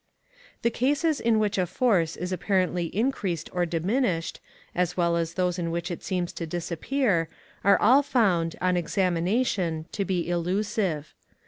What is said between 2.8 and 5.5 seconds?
increased or diminished, as well as